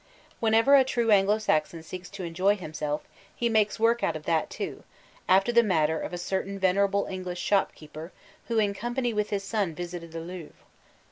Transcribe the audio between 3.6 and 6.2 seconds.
work out of that too, after the manner of a